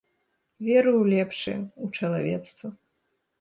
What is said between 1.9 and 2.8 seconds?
чалавецтва.